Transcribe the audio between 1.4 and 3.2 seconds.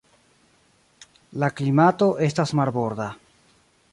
La klimato estas marborda.